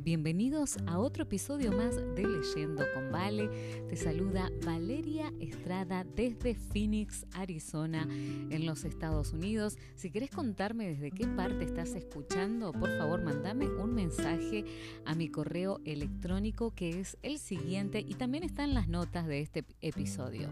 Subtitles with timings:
[0.00, 3.48] bienvenidos a otro episodio más de Leyendo con Vale.
[3.88, 9.78] Te saluda Valeria Estrada desde Phoenix, Arizona, en los Estados Unidos.
[9.94, 14.64] Si querés contarme desde qué parte estás escuchando, por favor, mandame un mensaje
[15.04, 19.42] a mi correo electrónico que es el siguiente y también está en las notas de
[19.42, 20.48] este episodio.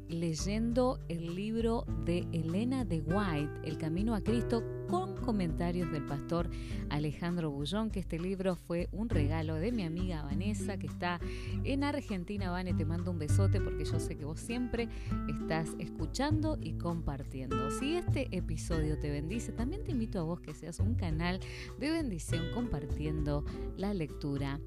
[0.09, 6.50] leyendo el libro de Elena de White, El Camino a Cristo, con comentarios del pastor
[6.90, 11.20] Alejandro Bullón, que este libro fue un regalo de mi amiga Vanessa, que está
[11.64, 12.50] en Argentina.
[12.50, 14.90] Vane, te mando un besote porque yo sé que vos siempre
[15.30, 17.70] estás escuchando y compartiendo.
[17.70, 21.39] Si este episodio te bendice, también te invito a vos que seas un canal
[21.80, 23.45] de bendición compartiendo
[23.78, 24.59] la lectura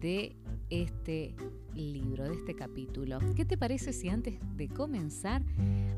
[0.00, 0.36] de
[0.70, 1.34] este
[1.74, 3.18] libro, de este capítulo.
[3.34, 5.42] ¿Qué te parece si antes de comenzar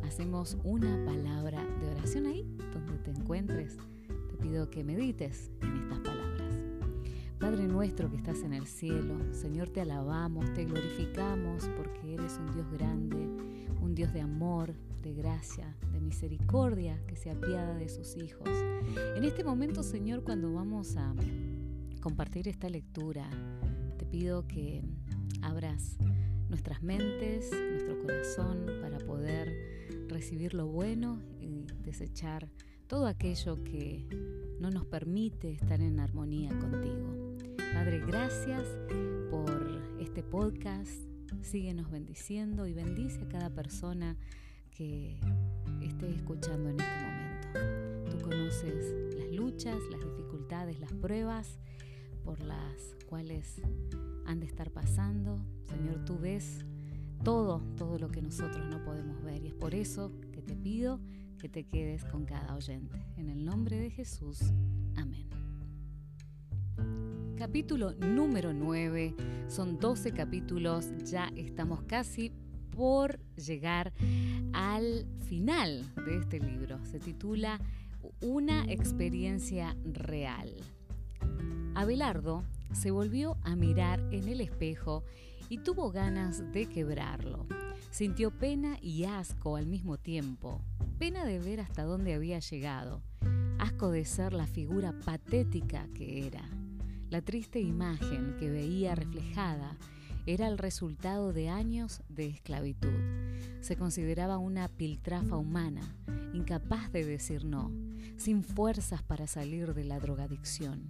[0.04, 3.76] hacemos una palabra de oración ahí donde te encuentres?
[4.28, 6.56] Te pido que medites en estas palabras.
[7.38, 12.52] Padre nuestro que estás en el cielo, Señor, te alabamos, te glorificamos porque eres un
[12.52, 13.16] Dios grande,
[13.80, 18.48] un Dios de amor, de gracia, de misericordia que se apiada de sus hijos.
[19.16, 21.14] En este momento, Señor, cuando vamos a
[22.02, 23.28] compartir esta lectura,
[24.10, 24.82] pido que
[25.40, 25.96] abras
[26.48, 32.48] nuestras mentes, nuestro corazón para poder recibir lo bueno y desechar
[32.88, 34.04] todo aquello que
[34.58, 37.36] no nos permite estar en armonía contigo.
[37.72, 38.66] Padre, gracias
[39.30, 40.90] por este podcast.
[41.42, 44.16] Síguenos bendiciendo y bendice a cada persona
[44.72, 45.20] que
[45.80, 48.10] esté escuchando en este momento.
[48.10, 51.60] Tú conoces las luchas, las dificultades, las pruebas
[52.24, 53.60] por las cuales
[54.30, 55.44] han de estar pasando.
[55.66, 56.64] Señor, tú ves
[57.24, 59.42] todo, todo lo que nosotros no podemos ver.
[59.42, 61.00] Y es por eso que te pido
[61.38, 62.96] que te quedes con cada oyente.
[63.16, 64.40] En el nombre de Jesús.
[64.96, 65.26] Amén.
[67.36, 69.16] Capítulo número 9.
[69.48, 70.90] Son 12 capítulos.
[71.04, 72.30] Ya estamos casi
[72.76, 73.92] por llegar
[74.52, 76.84] al final de este libro.
[76.84, 77.58] Se titula
[78.20, 80.54] Una experiencia real.
[81.74, 85.04] Abelardo se volvió a mirar en el espejo
[85.48, 87.46] y tuvo ganas de quebrarlo.
[87.90, 90.62] Sintió pena y asco al mismo tiempo,
[90.98, 93.02] pena de ver hasta dónde había llegado,
[93.58, 96.48] asco de ser la figura patética que era.
[97.10, 99.76] La triste imagen que veía reflejada
[100.26, 102.92] era el resultado de años de esclavitud.
[103.60, 105.96] Se consideraba una piltrafa humana,
[106.32, 107.72] incapaz de decir no,
[108.16, 110.86] sin fuerzas para salir de la drogadicción.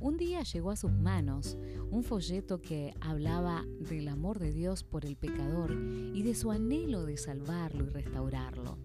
[0.00, 1.56] Un día llegó a sus manos
[1.90, 7.06] un folleto que hablaba del amor de Dios por el pecador y de su anhelo
[7.06, 8.78] de salvarlo y restaurarlo.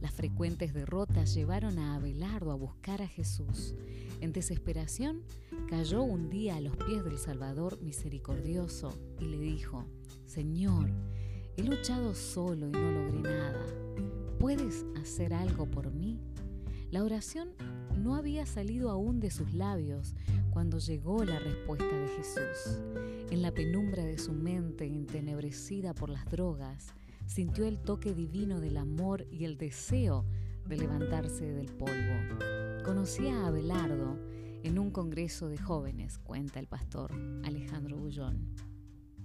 [0.00, 3.74] Las frecuentes derrotas llevaron a Abelardo a buscar a Jesús.
[4.20, 5.22] En desesperación,
[5.68, 9.86] cayó un día a los pies del Salvador misericordioso y le dijo,
[10.26, 10.90] Señor,
[11.56, 13.66] he luchado solo y no logré nada.
[14.38, 16.20] ¿Puedes hacer algo por mí?
[16.90, 17.50] La oración
[17.98, 20.14] no había salido aún de sus labios
[20.58, 22.80] cuando llegó la respuesta de Jesús.
[23.30, 26.88] En la penumbra de su mente entenebrecida por las drogas,
[27.26, 30.24] sintió el toque divino del amor y el deseo
[30.66, 32.82] de levantarse del polvo.
[32.84, 34.18] Conocía a Abelardo
[34.64, 37.12] en un congreso de jóvenes, cuenta el pastor
[37.44, 38.56] Alejandro Bullón.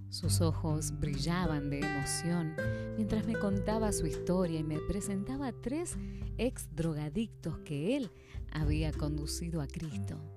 [0.09, 2.53] Sus ojos brillaban de emoción
[2.95, 5.97] mientras me contaba su historia y me presentaba a tres
[6.37, 8.11] ex drogadictos que él
[8.51, 10.32] había conducido a Cristo.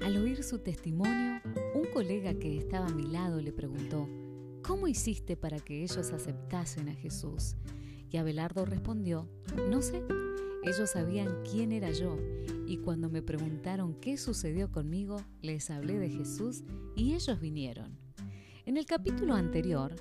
[0.00, 1.40] Al oír su testimonio,
[1.74, 4.08] un colega que estaba a mi lado le preguntó,
[4.62, 7.56] ¿cómo hiciste para que ellos aceptasen a Jesús?
[8.10, 9.28] Y Abelardo respondió,
[9.70, 10.02] no sé,
[10.64, 12.16] ellos sabían quién era yo
[12.66, 16.64] y cuando me preguntaron qué sucedió conmigo, les hablé de Jesús
[16.94, 17.98] y ellos vinieron.
[18.66, 19.96] En el capítulo anterior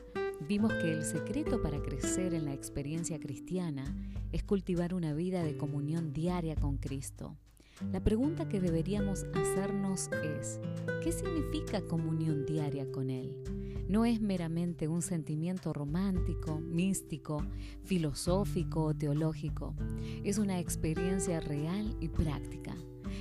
[0.47, 3.95] vimos que el secreto para crecer en la experiencia cristiana
[4.33, 7.37] es cultivar una vida de comunión diaria con Cristo.
[7.91, 10.59] La pregunta que deberíamos hacernos es,
[11.03, 13.37] ¿qué significa comunión diaria con Él?
[13.87, 17.45] No es meramente un sentimiento romántico, místico,
[17.83, 19.75] filosófico o teológico.
[20.23, 22.75] Es una experiencia real y práctica.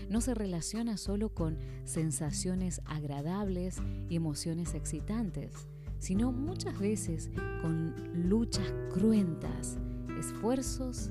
[0.08, 3.76] No se relaciona solo con sensaciones agradables
[4.08, 5.52] y emociones excitantes,
[5.98, 7.30] sino muchas veces
[7.60, 7.94] con
[8.28, 9.78] luchas cruentas,
[10.18, 11.10] esfuerzos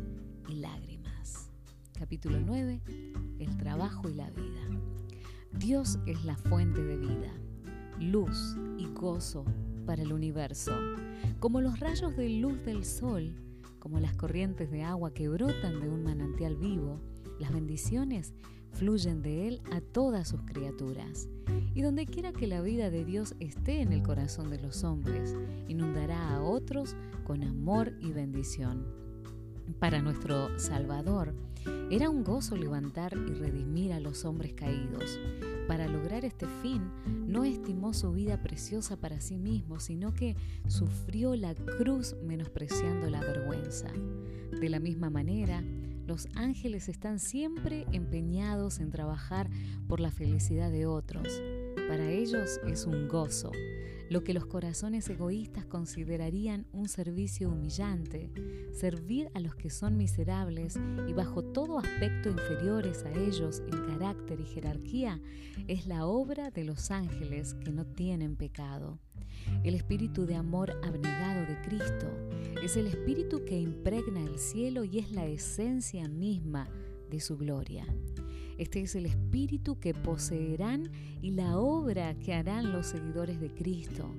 [0.50, 1.52] y lágrimas.
[1.98, 2.82] Capítulo 9
[3.40, 4.82] el trabajo y la vida.
[5.58, 7.34] Dios es la fuente de vida,
[8.00, 9.46] luz y gozo
[9.86, 10.74] para el universo,
[11.40, 13.34] como los rayos de luz del sol,
[13.80, 17.00] como las corrientes de agua que brotan de un manantial vivo,
[17.40, 18.34] las bendiciones
[18.72, 21.30] fluyen de Él a todas sus criaturas.
[21.74, 25.36] Y donde quiera que la vida de Dios esté en el corazón de los hombres,
[25.68, 29.05] inundará a otros con amor y bendición.
[29.80, 31.34] Para nuestro Salvador,
[31.90, 35.20] era un gozo levantar y redimir a los hombres caídos.
[35.68, 36.82] Para lograr este fin,
[37.28, 40.36] no estimó su vida preciosa para sí mismo, sino que
[40.68, 43.88] sufrió la cruz menospreciando la vergüenza.
[44.60, 45.64] De la misma manera,
[46.06, 49.50] los ángeles están siempre empeñados en trabajar
[49.88, 51.42] por la felicidad de otros.
[51.88, 53.52] Para ellos es un gozo,
[54.10, 58.32] lo que los corazones egoístas considerarían un servicio humillante,
[58.74, 64.40] servir a los que son miserables y bajo todo aspecto inferiores a ellos en carácter
[64.40, 65.22] y jerarquía,
[65.68, 69.00] es la obra de los ángeles que no tienen pecado.
[69.64, 72.08] El espíritu de amor abnegado de Cristo
[72.64, 76.68] es el espíritu que impregna el cielo y es la esencia misma
[77.10, 77.86] de su gloria.
[78.58, 80.90] Este es el espíritu que poseerán
[81.22, 84.10] y la obra que harán los seguidores de Cristo.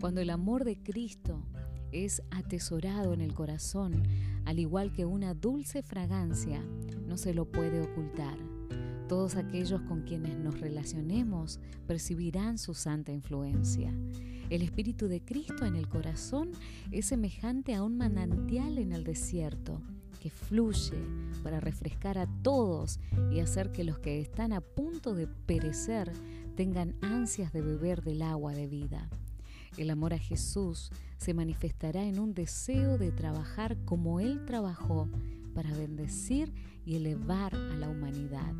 [0.00, 1.42] Cuando el amor de Cristo
[1.90, 4.04] es atesorado en el corazón,
[4.44, 6.64] al igual que una dulce fragancia,
[7.06, 8.38] no se lo puede ocultar.
[9.08, 11.58] Todos aquellos con quienes nos relacionemos
[11.88, 13.92] percibirán su santa influencia.
[14.48, 16.52] El Espíritu de Cristo en el corazón
[16.92, 19.82] es semejante a un manantial en el desierto
[20.22, 21.04] que fluye
[21.42, 23.00] para refrescar a todos
[23.32, 26.12] y hacer que los que están a punto de perecer
[26.54, 29.10] tengan ansias de beber del agua de vida.
[29.76, 35.08] El amor a Jesús se manifestará en un deseo de trabajar como Él trabajó
[35.56, 36.52] para bendecir
[36.86, 38.52] y elevar a la humanidad.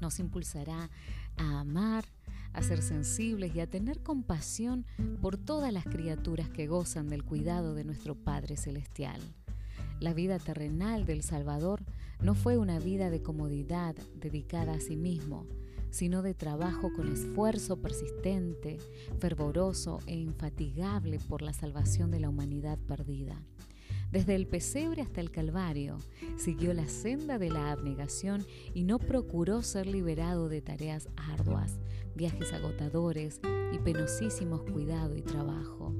[0.00, 0.88] Nos impulsará
[1.36, 2.06] a amar,
[2.54, 4.86] a ser sensibles y a tener compasión
[5.20, 9.20] por todas las criaturas que gozan del cuidado de nuestro Padre Celestial.
[10.00, 11.82] La vida terrenal del Salvador
[12.20, 15.46] no fue una vida de comodidad dedicada a sí mismo,
[15.90, 18.78] sino de trabajo con esfuerzo persistente,
[19.18, 23.42] fervoroso e infatigable por la salvación de la humanidad perdida.
[24.12, 25.98] Desde el pesebre hasta el Calvario,
[26.36, 31.80] siguió la senda de la abnegación y no procuró ser liberado de tareas arduas,
[32.14, 33.40] viajes agotadores
[33.72, 35.92] y penosísimos cuidado y trabajo.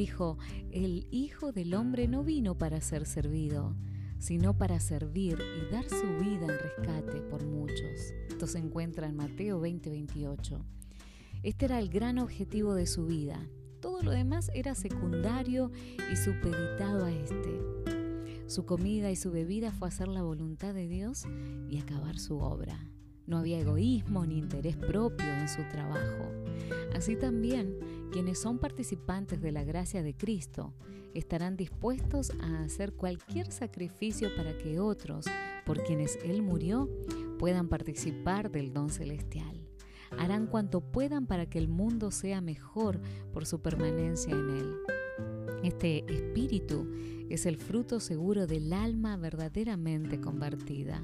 [0.00, 0.38] Dijo,
[0.70, 3.76] el Hijo del Hombre no vino para ser servido,
[4.18, 8.14] sino para servir y dar su vida en rescate por muchos.
[8.30, 10.64] Esto se encuentra en Mateo 20:28.
[11.42, 13.46] Este era el gran objetivo de su vida,
[13.82, 15.70] todo lo demás era secundario
[16.10, 17.60] y supeditado a este.
[18.46, 21.26] Su comida y su bebida fue hacer la voluntad de Dios
[21.68, 22.86] y acabar su obra.
[23.26, 26.32] No había egoísmo ni interés propio en su trabajo.
[26.94, 27.78] Así también,
[28.10, 30.74] quienes son participantes de la gracia de Cristo
[31.14, 35.26] estarán dispuestos a hacer cualquier sacrificio para que otros,
[35.64, 36.88] por quienes Él murió,
[37.38, 39.60] puedan participar del don celestial
[40.18, 43.00] harán cuanto puedan para que el mundo sea mejor
[43.32, 44.76] por su permanencia en él.
[45.62, 46.88] Este espíritu
[47.28, 51.02] es el fruto seguro del alma verdaderamente convertida.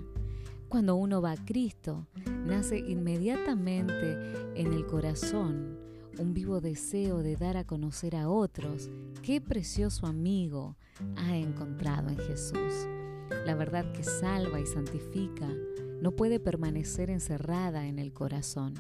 [0.69, 2.09] Cuando uno va a Cristo,
[2.45, 4.19] nace inmediatamente
[4.57, 5.76] en el corazón
[6.19, 8.91] un vivo deseo de dar a conocer a otros
[9.23, 10.77] qué precioso amigo
[11.17, 12.87] ha encontrado en Jesús.
[13.45, 15.49] La verdad que salva y santifica
[16.01, 18.75] no puede permanecer encerrada en el corazón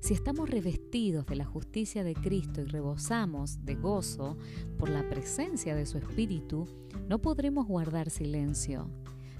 [0.00, 4.36] si estamos revestidos de la justicia de Cristo y rebosamos de gozo
[4.78, 6.68] por la presencia de su Espíritu,
[7.08, 8.88] no podremos guardar silencio.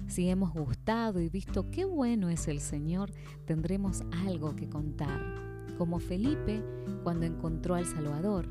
[0.07, 3.11] Si hemos gustado y visto qué bueno es el Señor,
[3.45, 5.46] tendremos algo que contar.
[5.77, 6.63] Como Felipe
[7.03, 8.47] cuando encontró al Salvador,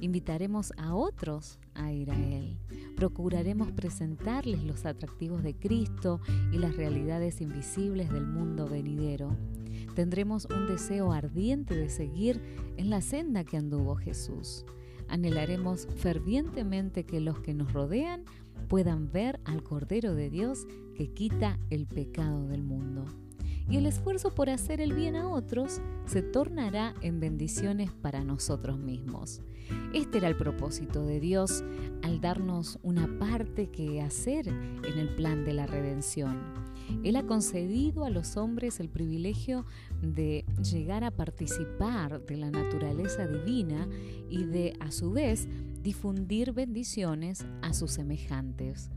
[0.00, 2.58] invitaremos a otros a ir a Él.
[2.96, 6.20] Procuraremos presentarles los atractivos de Cristo
[6.52, 9.36] y las realidades invisibles del mundo venidero
[9.98, 12.40] tendremos un deseo ardiente de seguir
[12.76, 14.64] en la senda que anduvo Jesús.
[15.08, 18.22] Anhelaremos fervientemente que los que nos rodean
[18.68, 23.06] puedan ver al Cordero de Dios que quita el pecado del mundo.
[23.70, 28.78] Y el esfuerzo por hacer el bien a otros se tornará en bendiciones para nosotros
[28.78, 29.42] mismos.
[29.92, 31.62] Este era el propósito de Dios
[32.02, 36.68] al darnos una parte que hacer en el plan de la redención
[37.04, 39.66] él ha concedido a los hombres el privilegio
[40.02, 43.88] de llegar a participar de la naturaleza divina
[44.30, 45.48] y de, a su vez,
[45.82, 48.90] difundir bendiciones a sus semejantes.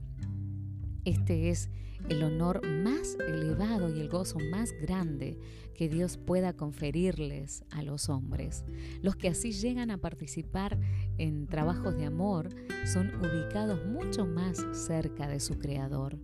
[1.05, 1.69] Este es
[2.09, 5.37] el honor más elevado y el gozo más grande
[5.73, 8.63] que Dios pueda conferirles a los hombres.
[9.01, 10.77] Los que así llegan a participar
[11.17, 12.49] en trabajos de amor
[12.85, 16.19] son ubicados mucho más cerca de su Creador.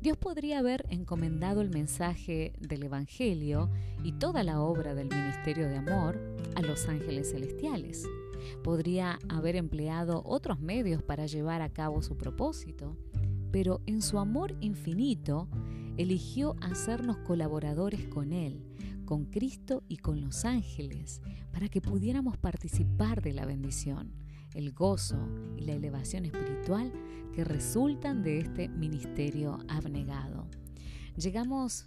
[0.00, 3.70] Dios podría haber encomendado el mensaje del Evangelio
[4.02, 6.20] y toda la obra del ministerio de amor
[6.56, 8.08] a los ángeles celestiales.
[8.64, 12.96] Podría haber empleado otros medios para llevar a cabo su propósito
[13.52, 15.48] pero en su amor infinito
[15.98, 18.64] eligió hacernos colaboradores con Él,
[19.04, 21.20] con Cristo y con los ángeles,
[21.52, 24.14] para que pudiéramos participar de la bendición,
[24.54, 26.92] el gozo y la elevación espiritual
[27.34, 30.48] que resultan de este ministerio abnegado.
[31.16, 31.86] Llegamos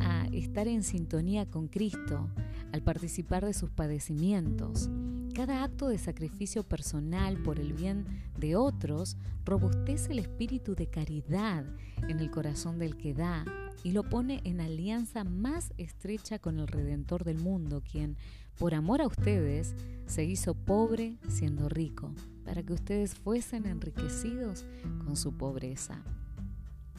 [0.00, 2.28] a estar en sintonía con Cristo
[2.72, 4.90] al participar de sus padecimientos.
[5.36, 8.06] Cada acto de sacrificio personal por el bien
[8.38, 11.66] de otros robustece el espíritu de caridad
[12.08, 13.44] en el corazón del que da
[13.84, 18.16] y lo pone en alianza más estrecha con el Redentor del mundo, quien,
[18.58, 19.74] por amor a ustedes,
[20.06, 24.64] se hizo pobre siendo rico, para que ustedes fuesen enriquecidos
[25.04, 26.02] con su pobreza.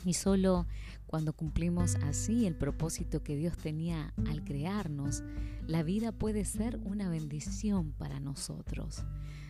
[0.06, 0.66] Y solo
[1.06, 5.24] cuando cumplimos así el propósito que Dios tenía al crearnos,
[5.66, 9.04] la vida puede ser una bendición para nosotros.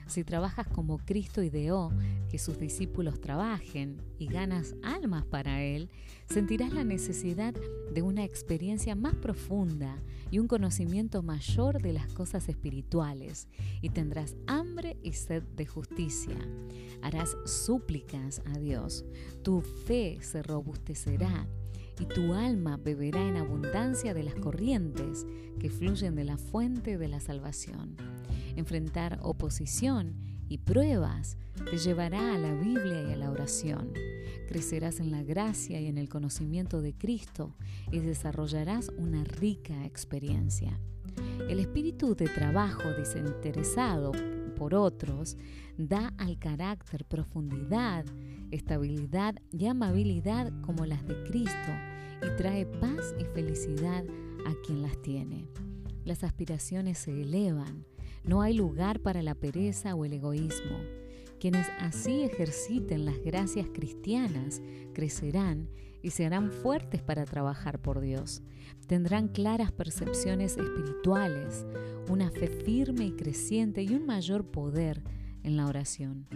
[0.08, 1.92] Si trabajas como Cristo ideó
[2.30, 5.90] que sus discípulos trabajen y ganas almas para Él,
[6.28, 7.54] sentirás la necesidad
[7.94, 9.98] de una experiencia más profunda
[10.30, 13.48] y un conocimiento mayor de las cosas espirituales
[13.82, 16.38] y tendrás hambre y sed de justicia.
[17.02, 19.06] Harás súplicas a Dios,
[19.42, 21.48] tu fe se robustecerá
[22.00, 25.26] y tu alma beberá en abundancia de las corrientes
[25.60, 27.96] que fluyen de la fuente de la salvación.
[28.56, 30.16] Enfrentar oposición
[30.50, 31.38] y pruebas
[31.70, 33.94] te llevará a la Biblia y a la oración.
[34.48, 37.56] Crecerás en la gracia y en el conocimiento de Cristo
[37.92, 40.80] y desarrollarás una rica experiencia.
[41.50, 44.12] El espíritu de trabajo desinteresado
[44.56, 45.38] por otros
[45.78, 48.06] da al carácter profundidad,
[48.52, 51.72] estabilidad y amabilidad como las de Cristo
[52.22, 54.04] y trae paz y felicidad
[54.46, 55.48] a quien las tiene.
[56.06, 57.86] Las aspiraciones se elevan,
[58.28, 60.78] no hay lugar para la pereza o el egoísmo.
[61.40, 64.62] Quienes así ejerciten las gracias cristianas
[64.94, 65.70] crecerán
[66.02, 68.42] y se harán fuertes para trabajar por Dios.
[68.86, 71.66] Tendrán claras percepciones espirituales,
[72.10, 75.04] una fe firme y creciente y un mayor poder
[75.44, 76.28] en la oración.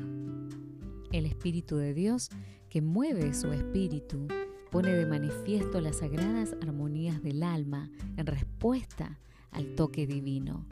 [1.11, 2.29] El Espíritu de Dios,
[2.69, 4.27] que mueve su espíritu,
[4.69, 9.19] pone de manifiesto las sagradas armonías del alma en respuesta
[9.51, 10.65] al toque divino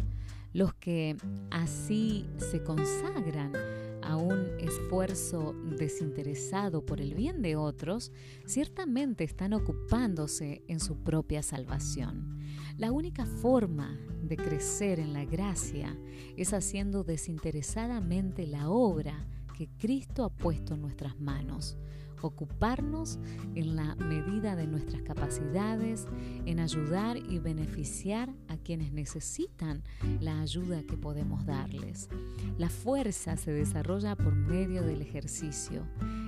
[0.53, 1.15] los que
[1.51, 3.53] así se consagran
[4.01, 8.12] a un esfuerzo desinteresado por el bien de otros,
[8.46, 12.39] ciertamente están ocupándose en su propia salvación.
[12.77, 15.96] La única forma de crecer en la gracia
[16.38, 19.27] es haciendo desinteresadamente la obra
[19.60, 21.78] que Cristo ha puesto en nuestras manos
[22.22, 23.20] ocuparnos
[23.56, 26.08] en la medida de nuestras capacidades,
[26.46, 29.84] en ayudar y beneficiar a quienes necesitan
[30.20, 32.10] la ayuda que podemos darles.
[32.58, 35.86] La fuerza se desarrolla por medio del ejercicio.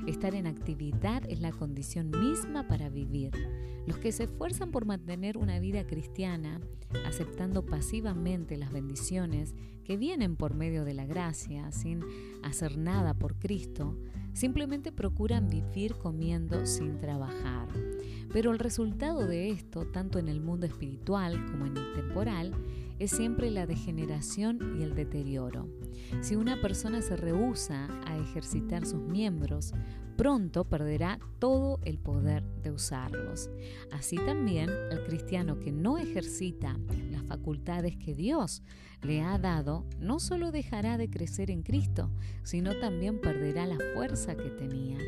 [0.07, 3.31] Estar en actividad es la condición misma para vivir.
[3.85, 6.59] Los que se esfuerzan por mantener una vida cristiana,
[7.05, 12.01] aceptando pasivamente las bendiciones que vienen por medio de la gracia, sin
[12.43, 13.97] hacer nada por Cristo,
[14.33, 17.67] Simplemente procuran vivir comiendo sin trabajar.
[18.31, 22.53] Pero el resultado de esto, tanto en el mundo espiritual como en el temporal,
[23.01, 25.67] es siempre la degeneración y el deterioro.
[26.21, 29.73] Si una persona se rehúsa a ejercitar sus miembros,
[30.17, 33.49] pronto perderá todo el poder de usarlos.
[33.91, 36.77] Así también el cristiano que no ejercita
[37.09, 38.61] las facultades que Dios
[39.01, 42.11] le ha dado, no solo dejará de crecer en Cristo,
[42.43, 44.99] sino también perderá la fuerza que tenía.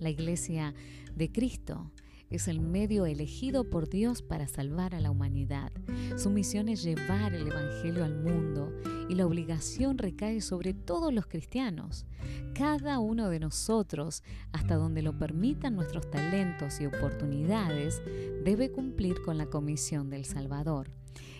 [0.00, 0.74] La iglesia
[1.16, 1.90] de Cristo
[2.30, 5.72] es el medio elegido por Dios para salvar a la humanidad.
[6.16, 8.72] Su misión es llevar el Evangelio al mundo
[9.08, 12.06] y la obligación recae sobre todos los cristianos.
[12.54, 18.02] Cada uno de nosotros, hasta donde lo permitan nuestros talentos y oportunidades,
[18.44, 20.90] debe cumplir con la comisión del Salvador.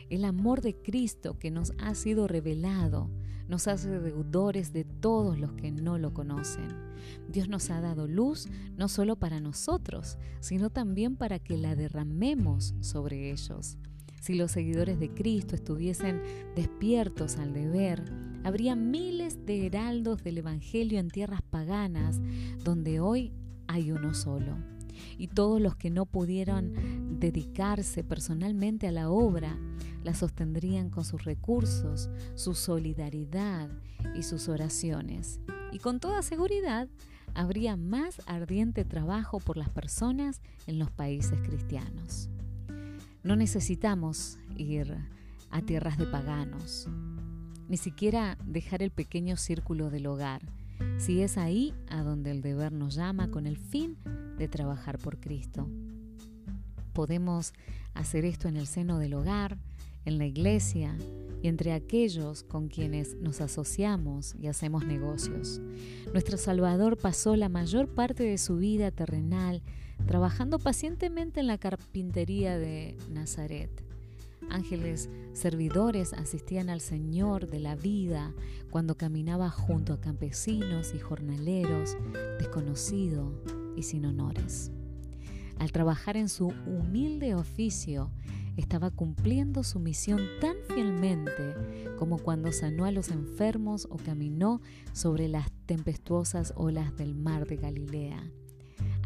[0.09, 3.11] El amor de Cristo que nos ha sido revelado
[3.49, 6.69] nos hace deudores de todos los que no lo conocen.
[7.29, 12.75] Dios nos ha dado luz no solo para nosotros, sino también para que la derramemos
[12.81, 13.79] sobre ellos.
[14.21, 16.21] Si los seguidores de Cristo estuviesen
[16.55, 18.05] despiertos al deber,
[18.45, 22.21] habría miles de heraldos del Evangelio en tierras paganas,
[22.65, 23.33] donde hoy
[23.69, 24.57] hay uno solo.
[25.17, 29.57] Y todos los que no pudieron dedicarse personalmente a la obra,
[30.05, 33.71] la sostendrían con sus recursos, su solidaridad
[34.15, 35.41] y sus oraciones.
[35.73, 36.89] Y con toda seguridad
[37.35, 42.31] habría más ardiente trabajo por las personas en los países cristianos.
[43.23, 44.97] No necesitamos ir
[45.51, 46.89] a tierras de paganos,
[47.69, 50.43] ni siquiera dejar el pequeño círculo del hogar,
[50.99, 53.97] si es ahí a donde el deber nos llama con el fin
[54.39, 55.69] de trabajar por Cristo.
[56.93, 57.53] Podemos
[57.95, 59.59] hacer esto en el seno del hogar,
[60.09, 60.97] en la iglesia
[61.43, 65.61] y entre aquellos con quienes nos asociamos y hacemos negocios.
[66.13, 69.63] Nuestro Salvador pasó la mayor parte de su vida terrenal
[70.07, 73.71] trabajando pacientemente en la carpintería de Nazaret.
[74.51, 78.33] Ángeles servidores asistían al Señor de la vida
[78.71, 81.97] cuando caminaba junto a campesinos y jornaleros,
[82.39, 83.43] desconocido
[83.77, 84.71] y sin honores.
[85.59, 88.11] Al trabajar en su humilde oficio,
[88.61, 91.55] estaba cumpliendo su misión tan fielmente
[91.97, 94.61] como cuando sanó a los enfermos o caminó
[94.93, 98.31] sobre las tempestuosas olas del mar de Galilea.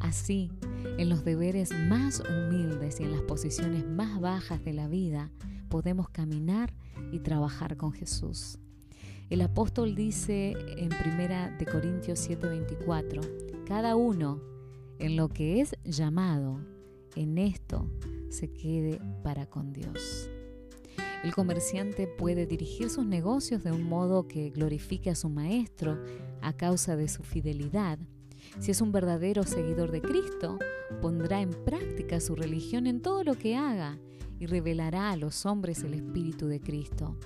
[0.01, 0.51] Así,
[0.99, 5.31] en los deberes más humildes y en las posiciones más bajas de la vida,
[5.69, 6.73] podemos caminar
[7.13, 8.59] y trabajar con Jesús.
[9.31, 13.23] El apóstol dice en 1 de Corintios 7:24,
[13.67, 14.41] cada uno
[14.99, 16.61] en lo que es llamado,
[17.17, 17.89] en esto
[18.31, 20.29] se quede para con Dios.
[21.23, 26.03] El comerciante puede dirigir sus negocios de un modo que glorifique a su maestro
[26.41, 27.99] a causa de su fidelidad.
[28.59, 30.59] Si es un verdadero seguidor de Cristo,
[31.01, 33.99] pondrá en práctica su religión en todo lo que haga
[34.41, 37.17] y revelará a los hombres el Espíritu de Cristo.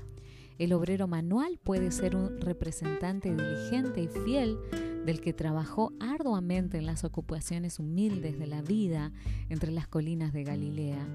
[0.58, 4.58] El obrero manual puede ser un representante diligente y fiel
[5.04, 9.12] del que trabajó arduamente en las ocupaciones humildes de la vida
[9.50, 11.06] entre las colinas de Galilea.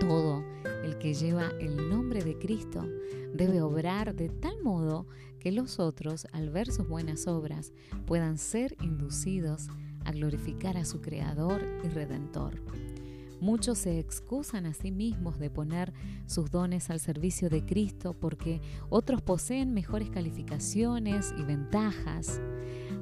[0.00, 0.42] Todo
[0.82, 2.88] el que lleva el nombre de Cristo
[3.34, 5.06] debe obrar de tal modo
[5.38, 7.72] que los otros, al ver sus buenas obras,
[8.06, 9.68] puedan ser inducidos
[10.04, 12.62] a glorificar a su Creador y Redentor.
[13.40, 15.94] Muchos se excusan a sí mismos de poner
[16.26, 22.40] sus dones al servicio de Cristo porque otros poseen mejores calificaciones y ventajas.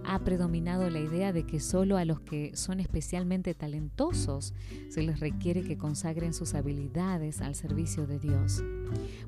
[0.05, 4.55] Ha predominado la idea de que solo a los que son especialmente talentosos
[4.88, 8.62] se les requiere que consagren sus habilidades al servicio de Dios.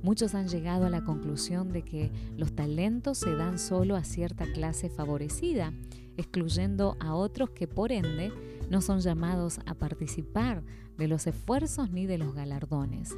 [0.03, 4.47] Muchos han llegado a la conclusión de que los talentos se dan solo a cierta
[4.53, 5.73] clase favorecida,
[6.17, 8.33] excluyendo a otros que por ende
[8.71, 10.63] no son llamados a participar
[10.97, 13.15] de los esfuerzos ni de los galardones.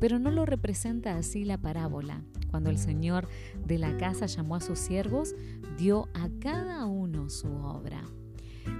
[0.00, 2.22] Pero no lo representa así la parábola.
[2.50, 3.28] Cuando el Señor
[3.66, 5.34] de la casa llamó a sus siervos,
[5.76, 8.02] dio a cada uno su obra.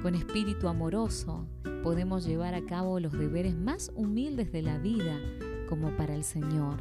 [0.03, 1.47] Con espíritu amoroso
[1.83, 5.19] podemos llevar a cabo los deberes más humildes de la vida
[5.69, 6.79] como para el Señor.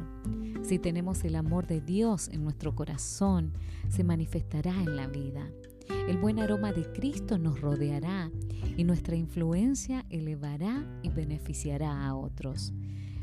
[0.62, 3.52] Si tenemos el amor de Dios en nuestro corazón,
[3.88, 5.50] se manifestará en la vida.
[5.88, 8.30] El buen aroma de Cristo nos rodeará
[8.76, 12.72] y nuestra influencia elevará y beneficiará a otros.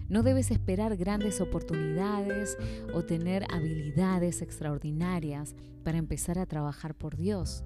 [0.09, 2.57] No debes esperar grandes oportunidades
[2.93, 7.63] o tener habilidades extraordinarias para empezar a trabajar por Dios.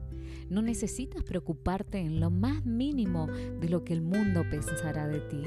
[0.49, 5.43] No necesitas preocuparte en lo más mínimo de lo que el mundo pensará de ti.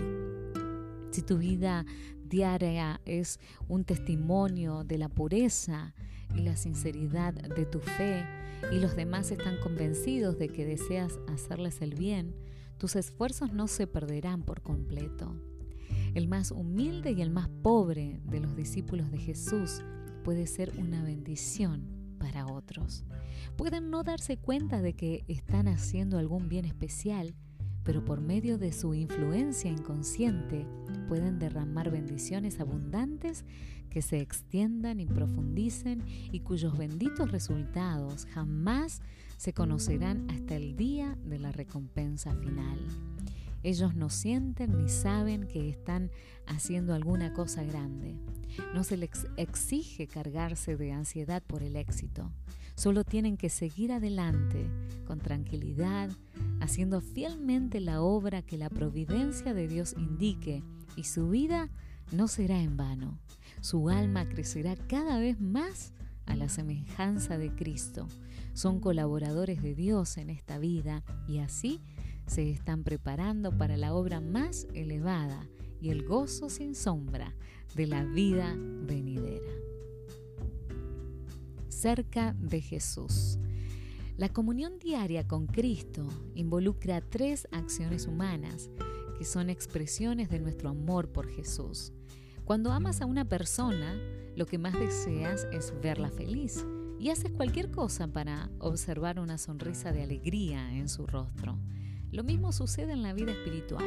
[1.13, 1.87] Si tu vida
[2.29, 5.95] diaria es un testimonio de la pureza
[6.35, 8.25] y la sinceridad de tu fe,
[8.73, 12.35] y los demás están convencidos de que deseas hacerles el bien,
[12.79, 15.35] tus esfuerzos no se perderán por completo.
[16.15, 19.83] El más humilde y el más pobre de los discípulos de Jesús
[20.25, 23.05] puede ser una bendición para otros.
[23.57, 27.35] Pueden no darse cuenta de que están haciendo algún bien especial,
[27.89, 30.67] pero por medio de su influencia inconsciente
[31.09, 33.47] pueden derramar bendiciones abundantes
[33.89, 39.01] que se extiendan y profundicen y cuyos benditos resultados jamás
[39.39, 42.79] se conocerán hasta el día de la recompensa final.
[43.63, 46.11] Ellos no sienten ni saben que están
[46.47, 48.17] haciendo alguna cosa grande.
[48.75, 52.33] No se les exige cargarse de ansiedad por el éxito.
[52.75, 54.71] Solo tienen que seguir adelante
[55.05, 56.11] con tranquilidad,
[56.61, 60.63] haciendo fielmente la obra que la providencia de Dios indique
[60.95, 61.71] y su vida
[62.13, 63.19] no será en vano.
[63.61, 65.93] Su alma crecerá cada vez más
[66.27, 68.07] a la semejanza de Cristo.
[68.53, 71.81] Son colaboradores de Dios en esta vida y así
[72.29, 75.49] se están preparando para la obra más elevada
[75.81, 77.35] y el gozo sin sombra
[77.75, 79.59] de la vida venidera
[81.79, 83.39] cerca de Jesús.
[84.17, 88.69] La comunión diaria con Cristo involucra tres acciones humanas
[89.17, 91.93] que son expresiones de nuestro amor por Jesús.
[92.45, 93.97] Cuando amas a una persona,
[94.35, 96.65] lo que más deseas es verla feliz
[96.99, 101.59] y haces cualquier cosa para observar una sonrisa de alegría en su rostro.
[102.11, 103.87] Lo mismo sucede en la vida espiritual.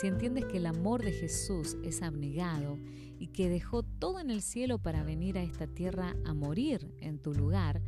[0.00, 2.78] Si entiendes que el amor de Jesús es abnegado
[3.18, 7.18] y que dejó todo en el cielo para venir a esta tierra a morir en
[7.18, 7.80] tu lugar,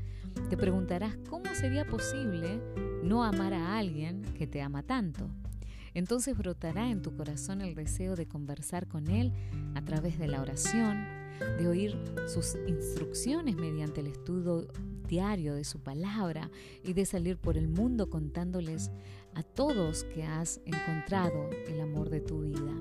[0.50, 2.60] te preguntarás cómo sería posible
[3.02, 5.28] no amar a alguien que te ama tanto.
[5.94, 9.32] Entonces brotará en tu corazón el deseo de conversar con Él
[9.74, 11.06] a través de la oración,
[11.58, 11.96] de oír
[12.28, 14.68] sus instrucciones mediante el estudio
[15.08, 16.50] diario de su palabra
[16.84, 18.90] y de salir por el mundo contándoles
[19.36, 22.72] a todos que has encontrado el amor de tu vida.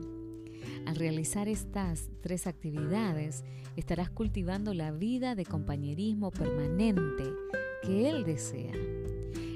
[0.88, 3.44] Al realizar estas tres actividades,
[3.76, 7.24] estarás cultivando la vida de compañerismo permanente
[7.84, 8.74] que Él desea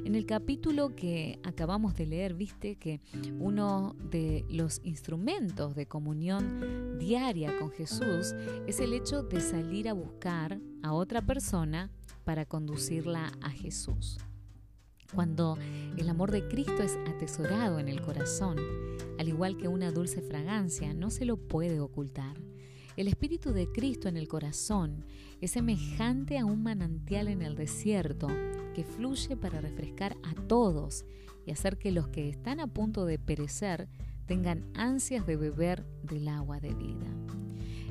[0.09, 2.99] en el capítulo que acabamos de leer, viste que
[3.37, 8.33] uno de los instrumentos de comunión diaria con Jesús
[8.65, 11.91] es el hecho de salir a buscar a otra persona
[12.23, 14.17] para conducirla a Jesús.
[15.13, 15.57] Cuando
[15.97, 18.57] el amor de Cristo es atesorado en el corazón,
[19.17, 22.37] al igual que una dulce fragancia, no se lo puede ocultar.
[22.95, 25.05] El Espíritu de Cristo en el corazón
[25.41, 28.27] es semejante a un manantial en el desierto
[28.75, 31.05] que fluye para refrescar a todos
[31.45, 33.87] y hacer que los que están a punto de perecer
[34.25, 37.07] tengan ansias de beber del agua de vida.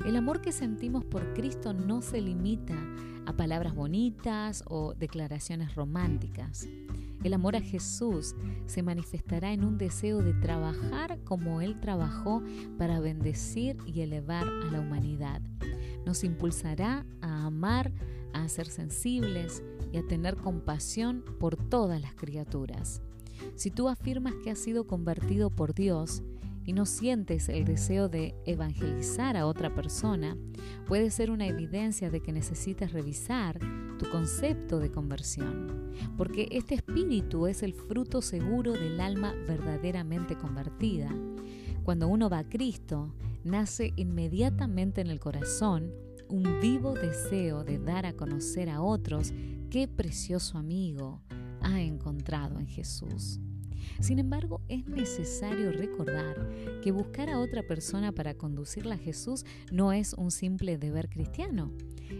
[0.05, 2.77] El amor que sentimos por Cristo no se limita
[3.25, 6.67] a palabras bonitas o declaraciones románticas.
[7.23, 12.41] El amor a Jesús se manifestará en un deseo de trabajar como Él trabajó
[12.77, 15.41] para bendecir y elevar a la humanidad.
[16.05, 17.91] Nos impulsará a amar,
[18.33, 23.01] a ser sensibles y a tener compasión por todas las criaturas.
[23.55, 26.23] Si tú afirmas que has sido convertido por Dios,
[26.69, 30.37] y no sientes el deseo de evangelizar a otra persona,
[30.85, 33.57] puede ser una evidencia de que necesitas revisar
[33.97, 41.09] tu concepto de conversión, porque este espíritu es el fruto seguro del alma verdaderamente convertida.
[41.81, 45.91] Cuando uno va a Cristo, nace inmediatamente en el corazón
[46.27, 49.33] un vivo deseo de dar a conocer a otros
[49.71, 51.23] qué precioso amigo
[51.61, 53.39] ha encontrado en Jesús.
[53.99, 56.49] Sin embargo, es necesario recordar
[56.81, 61.71] que buscar a otra persona para conducirla a Jesús no es un simple deber cristiano.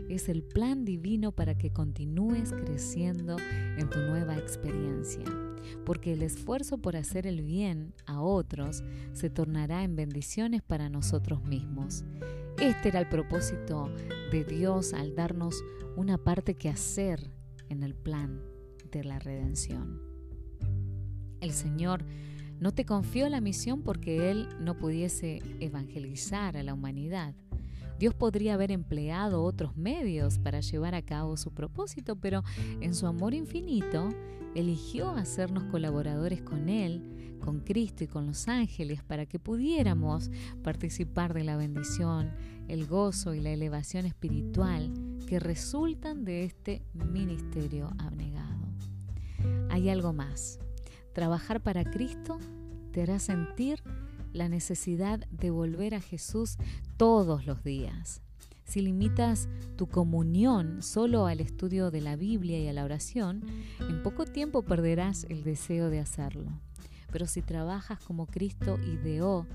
[0.10, 3.38] Es el plan divino para que continúes creciendo
[3.77, 5.23] en tu nueva experiencia,
[5.86, 11.43] porque el esfuerzo por hacer el bien a otros se tornará en bendiciones para nosotros
[11.43, 12.03] mismos.
[12.60, 13.89] Este era el propósito
[14.32, 15.63] de Dios al darnos
[15.95, 17.32] una parte que hacer
[17.69, 18.41] en el plan
[18.91, 20.09] de la redención.
[21.41, 22.04] El Señor
[22.60, 27.34] no te confió la misión porque Él no pudiese evangelizar a la humanidad.
[27.97, 32.43] Dios podría haber empleado otros medios para llevar a cabo su propósito, pero
[32.80, 34.10] en su amor infinito
[34.56, 40.32] eligió hacernos colaboradores con Él, con Cristo y con los ángeles para que pudiéramos
[40.63, 42.32] participar de la bendición,
[42.67, 44.91] el gozo y la elevación espiritual
[45.28, 48.60] que resultan de este ministerio abnegado.
[49.69, 50.60] Hay algo más.
[51.19, 52.39] Trabajar para Cristo
[52.93, 53.84] te hará sentir
[54.32, 56.55] la necesidad de volver a Jesús
[56.95, 58.21] todos los días.
[58.63, 63.43] Si limitas tu comunión solo al estudio de la Biblia y a la oración,
[63.82, 66.58] en poco tiempo perderás el deseo de hacerlo.
[67.12, 69.45] Pero si trabajas como Cristo ideó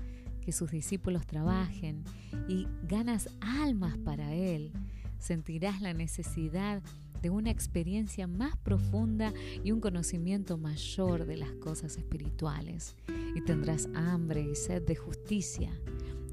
[0.41, 2.03] que sus discípulos trabajen
[2.47, 4.71] y ganas almas para Él,
[5.17, 6.83] sentirás la necesidad
[7.25, 9.33] de una experiencia más profunda
[9.63, 12.95] y un conocimiento mayor de las cosas espirituales.
[13.33, 15.71] Y tendrás hambre y sed de justicia.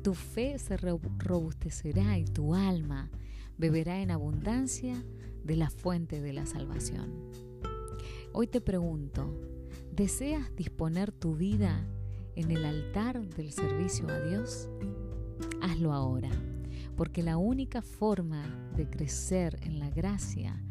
[0.02, 3.08] Tu fe se robustecerá y tu alma
[3.56, 5.02] beberá en abundancia
[5.42, 7.10] de la fuente de la salvación.
[8.34, 9.34] Hoy te pregunto,
[9.96, 11.86] ¿deseas disponer tu vida
[12.36, 14.68] en el altar del servicio a Dios?
[15.62, 16.28] Hazlo ahora,
[16.98, 18.44] porque la única forma
[18.76, 20.62] de crecer en la gracia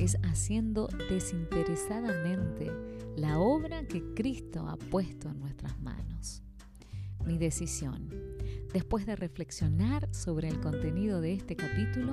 [0.00, 2.72] es haciendo desinteresadamente
[3.16, 6.42] la obra que Cristo ha puesto en nuestras manos.
[7.26, 8.08] Mi decisión.
[8.72, 12.12] Después de reflexionar sobre el contenido de este capítulo,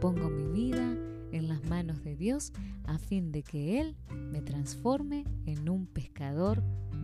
[0.00, 0.96] pongo mi vida
[1.32, 2.52] en las manos de Dios
[2.84, 3.96] a fin de que Él
[4.30, 6.62] me transforme en un pescador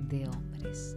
[0.09, 0.97] de hombres.